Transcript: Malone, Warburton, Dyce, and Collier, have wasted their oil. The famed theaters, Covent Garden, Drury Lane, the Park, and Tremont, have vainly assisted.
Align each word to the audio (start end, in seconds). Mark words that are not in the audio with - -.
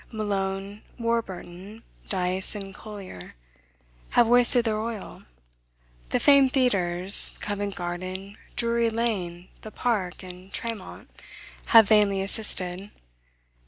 Malone, 0.11 0.81
Warburton, 0.97 1.83
Dyce, 2.09 2.55
and 2.55 2.73
Collier, 2.73 3.35
have 4.17 4.27
wasted 4.27 4.65
their 4.65 4.81
oil. 4.81 5.25
The 6.09 6.19
famed 6.19 6.53
theaters, 6.53 7.37
Covent 7.39 7.75
Garden, 7.75 8.35
Drury 8.55 8.89
Lane, 8.89 9.49
the 9.61 9.69
Park, 9.69 10.23
and 10.23 10.51
Tremont, 10.51 11.07
have 11.67 11.87
vainly 11.87 12.21
assisted. 12.23 12.89